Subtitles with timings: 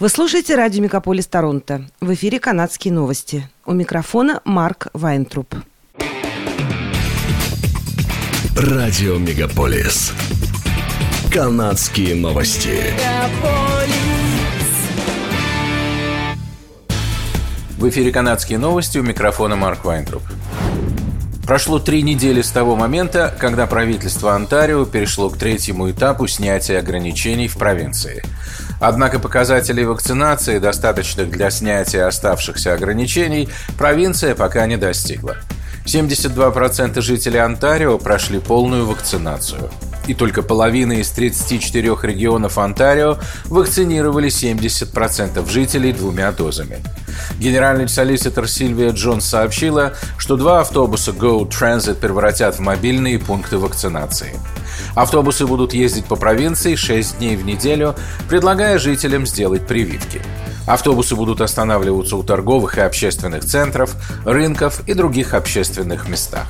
[0.00, 1.84] Вы слушаете радио «Мегаполис Торонто».
[2.00, 3.46] В эфире «Канадские новости».
[3.66, 5.54] У микрофона Марк Вайнтруп.
[8.56, 10.14] Радио «Мегаполис».
[11.30, 12.78] «Канадские новости».
[17.76, 20.22] В эфире «Канадские новости» у микрофона Марк Вайнтруп.
[21.46, 27.48] Прошло три недели с того момента, когда правительство Онтарио перешло к третьему этапу снятия ограничений
[27.48, 28.24] в провинции–
[28.80, 35.36] Однако показателей вакцинации, достаточных для снятия оставшихся ограничений, провинция пока не достигла.
[35.84, 39.70] 72% жителей Онтарио прошли полную вакцинацию.
[40.06, 46.78] И только половина из 34 регионов Онтарио вакцинировали 70% жителей двумя дозами.
[47.38, 54.34] Генеральный солиситор Сильвия Джонс сообщила, что два автобуса Go Transit превратят в мобильные пункты вакцинации.
[54.94, 57.94] Автобусы будут ездить по провинции 6 дней в неделю,
[58.28, 60.20] предлагая жителям сделать прививки.
[60.66, 66.46] Автобусы будут останавливаться у торговых и общественных центров, рынков и других общественных местах.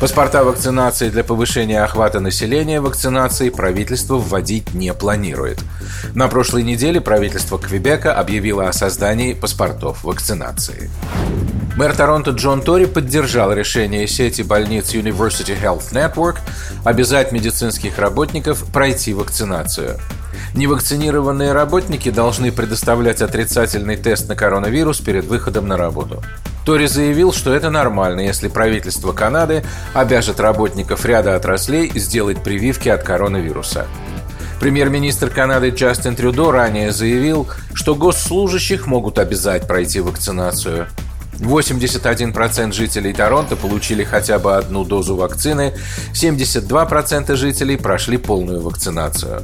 [0.00, 5.60] Паспорта вакцинации для повышения охвата населения вакцинации правительство вводить не планирует.
[6.14, 10.90] На прошлой неделе правительство Квебека объявило о создании паспортов вакцинации.
[11.76, 16.38] Мэр Торонто Джон Тори поддержал решение сети больниц University Health Network
[16.84, 19.98] обязать медицинских работников пройти вакцинацию.
[20.54, 26.22] Невакцинированные работники должны предоставлять отрицательный тест на коронавирус перед выходом на работу.
[26.66, 29.64] Тори заявил, что это нормально, если правительство Канады
[29.94, 33.86] обяжет работников ряда отраслей сделать прививки от коронавируса.
[34.58, 40.88] Премьер-министр Канады Джастин Трюдо ранее заявил, что госслужащих могут обязать пройти вакцинацию–
[41.38, 45.74] 81% жителей Торонто получили хотя бы одну дозу вакцины,
[46.12, 49.42] 72% жителей прошли полную вакцинацию.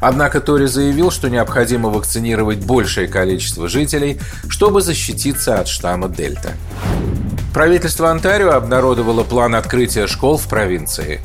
[0.00, 6.52] Однако Тори заявил, что необходимо вакцинировать большее количество жителей, чтобы защититься от штамма Дельта.
[7.52, 11.20] Правительство Онтарио обнародовало план открытия школ в провинции.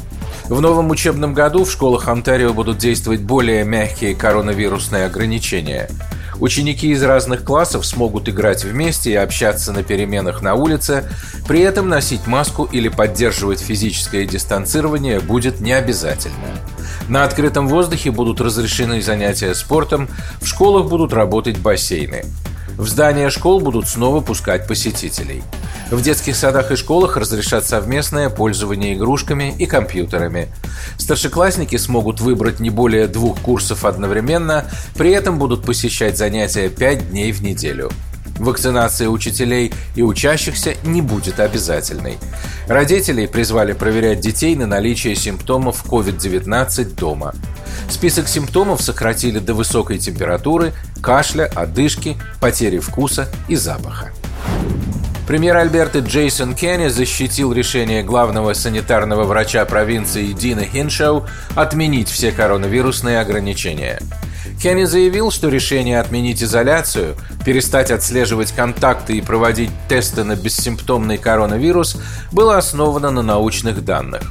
[0.49, 5.89] В новом учебном году в школах Онтарио будут действовать более мягкие коронавирусные ограничения–
[6.39, 11.03] Ученики из разных классов смогут играть вместе и общаться на переменах на улице,
[11.47, 16.35] при этом носить маску или поддерживать физическое дистанцирование будет не обязательно.
[17.09, 20.09] На открытом воздухе будут разрешены занятия спортом,
[20.39, 22.23] в школах будут работать бассейны.
[22.77, 25.41] В здания школ будут снова пускать посетителей.
[25.89, 30.49] В детских садах и школах разрешат совместное пользование игрушками и компьютерами.
[30.97, 34.65] Старшеклассники смогут выбрать не более двух курсов одновременно,
[34.95, 37.89] при этом будут посещать занятия 5 дней в неделю.
[38.37, 42.17] Вакцинация учителей и учащихся не будет обязательной.
[42.67, 47.33] Родителей призвали проверять детей на наличие симптомов COVID-19 дома.
[47.89, 54.11] Список симптомов сократили до высокой температуры, кашля, одышки, потери вкуса и запаха.
[55.27, 63.19] Премьер Альберты Джейсон Кенни защитил решение главного санитарного врача провинции Дина Хиншоу отменить все коронавирусные
[63.19, 63.99] ограничения.
[64.63, 71.97] Кенни заявил, что решение отменить изоляцию, перестать отслеживать контакты и проводить тесты на бессимптомный коронавирус
[72.31, 74.21] было основано на научных данных.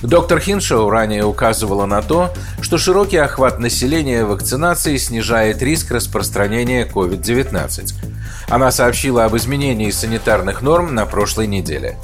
[0.00, 8.15] Доктор Хиншоу ранее указывала на то, что широкий охват населения вакцинации снижает риск распространения COVID-19.
[8.48, 11.96] Она сообщила об изменении санитарных норм на прошлой неделе.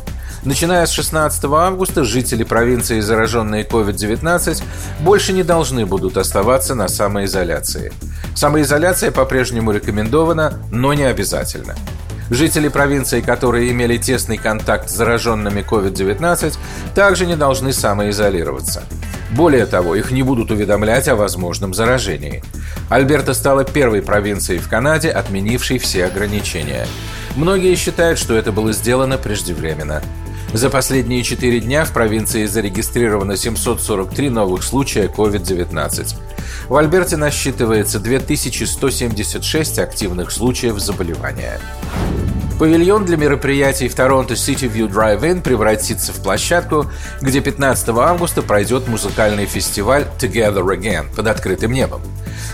[0.45, 4.63] Начиная с 16 августа жители провинции, зараженные COVID-19,
[5.01, 7.93] больше не должны будут оставаться на самоизоляции.
[8.35, 11.77] Самоизоляция по-прежнему рекомендована, но не обязательно.
[12.29, 16.57] Жители провинции, которые имели тесный контакт с зараженными COVID-19,
[16.95, 18.83] также не должны самоизолироваться.
[19.35, 22.43] Более того, их не будут уведомлять о возможном заражении.
[22.91, 26.87] Альберта стала первой провинцией в Канаде, отменившей все ограничения.
[27.35, 30.03] Многие считают, что это было сделано преждевременно.
[30.53, 36.15] За последние четыре дня в провинции зарегистрировано 743 новых случая COVID-19.
[36.69, 41.59] В Альберте насчитывается 2176 активных случаев заболевания.
[42.59, 46.87] Павильон для мероприятий в Торонто City View Drive-In превратится в площадку,
[47.21, 52.03] где 15 августа пройдет музыкальный фестиваль Together Again под открытым небом.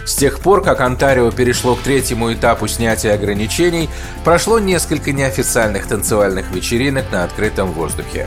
[0.07, 3.91] С тех пор, как Онтарио перешло к третьему этапу снятия ограничений,
[4.25, 8.27] прошло несколько неофициальных танцевальных вечеринок на открытом воздухе.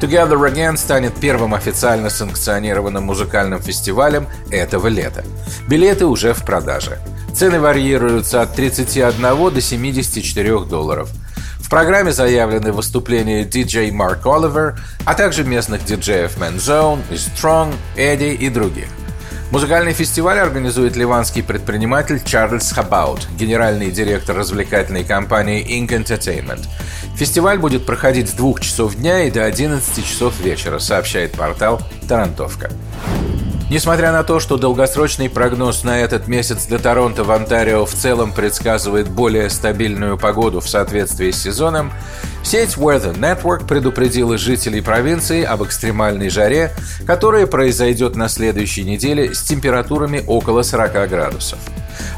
[0.00, 5.24] Together Again станет первым официально санкционированным музыкальным фестивалем этого лета.
[5.68, 6.98] Билеты уже в продаже.
[7.34, 11.10] Цены варьируются от 31 до 74 долларов.
[11.58, 18.34] В программе заявлены выступления диджей Марк Оливер, а также местных диджеев Man Zone, Strong, Эдди
[18.34, 18.88] и других.
[19.50, 26.68] Музыкальный фестиваль организует ливанский предприниматель Чарльз Хабаут, генеральный директор развлекательной компании Ink Entertainment.
[27.16, 32.70] Фестиваль будет проходить с двух часов дня и до 11 часов вечера, сообщает портал «Тарантовка».
[33.70, 38.32] Несмотря на то, что долгосрочный прогноз на этот месяц для Торонто в Онтарио в целом
[38.32, 41.92] предсказывает более стабильную погоду в соответствии с сезоном,
[42.42, 46.72] сеть Weather Network предупредила жителей провинции об экстремальной жаре,
[47.06, 51.60] которая произойдет на следующей неделе с температурами около 40 градусов.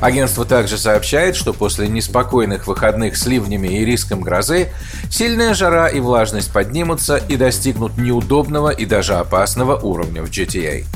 [0.01, 4.69] Агентство также сообщает, что после неспокойных выходных с ливнями и риском грозы
[5.11, 10.87] сильная жара и влажность поднимутся и достигнут неудобного и даже опасного уровня в GTA.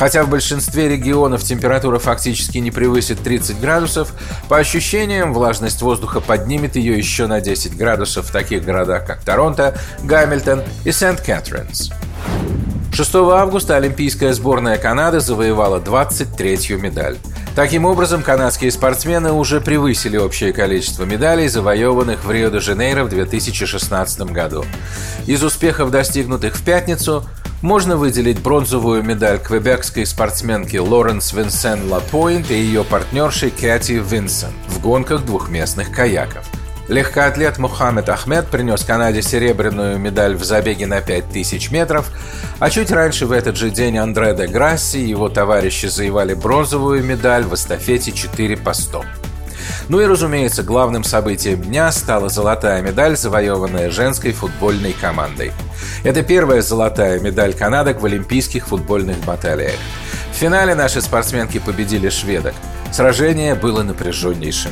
[0.00, 4.14] Хотя в большинстве регионов температура фактически не превысит 30 градусов,
[4.48, 9.76] по ощущениям влажность воздуха поднимет ее еще на 10 градусов в таких городах, как Торонто,
[10.02, 11.90] Гамильтон и Сент-Кэтринс.
[12.94, 17.18] 6 августа Олимпийская сборная Канады завоевала 23-ю медаль.
[17.54, 24.64] Таким образом, канадские спортсмены уже превысили общее количество медалей, завоеванных в Рио-де-Жанейро в 2016 году.
[25.26, 27.26] Из успехов, достигнутых в пятницу,
[27.62, 34.80] можно выделить бронзовую медаль квебекской спортсменке Лоренс Винсен Лапойнт и ее партнерши Кэти Винсен в
[34.80, 36.48] гонках двухместных каяков.
[36.88, 42.10] Легкоатлет Мухаммед Ахмед принес Канаде серебряную медаль в забеге на 5000 метров,
[42.58, 47.04] а чуть раньше в этот же день Андре де Грасси и его товарищи завоевали бронзовую
[47.04, 49.04] медаль в эстафете 4 по 100.
[49.90, 55.50] Ну и, разумеется, главным событием дня стала золотая медаль, завоеванная женской футбольной командой.
[56.04, 59.74] Это первая золотая медаль канадок в олимпийских футбольных баталиях.
[60.32, 62.54] В финале наши спортсменки победили шведок.
[62.92, 64.70] Сражение было напряженнейшим.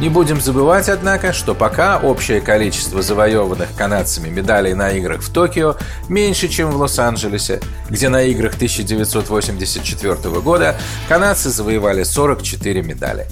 [0.00, 5.76] Не будем забывать, однако, что пока общее количество завоеванных канадцами медалей на играх в Токио
[6.10, 10.76] меньше, чем в Лос-Анджелесе, где на играх 1984 года
[11.08, 13.26] канадцы завоевали 44 медали.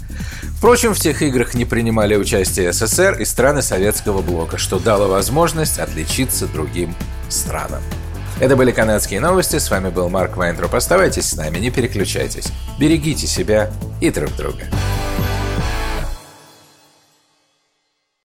[0.57, 5.79] Впрочем, в тех играх не принимали участие СССР и страны Советского блока, что дало возможность
[5.79, 6.95] отличиться другим
[7.29, 7.83] странам.
[8.41, 9.59] Это были канадские новости.
[9.59, 10.75] С вами был Марк Вайнтроп.
[10.75, 12.49] Оставайтесь с нами, не переключайтесь.
[12.79, 13.71] Берегите себя
[14.01, 14.65] и друг друга.